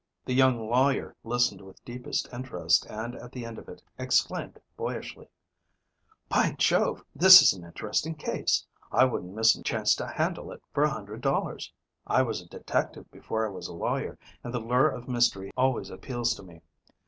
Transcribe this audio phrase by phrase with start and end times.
[0.25, 5.27] The young lawyer listened with deepest interest, and at the end of it exclaimed boyishly:
[6.27, 8.65] "By Jove, this is an interesting case.
[8.91, 11.71] I wouldn't miss a chance to handle it for a hundred dollars.
[12.07, 15.91] I was a detective before I was a lawyer, and the lure of mystery always
[15.91, 16.61] appeals to me.